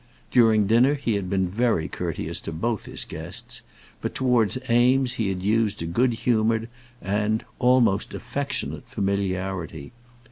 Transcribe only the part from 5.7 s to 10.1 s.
a good humoured and almost affectionate familiarity.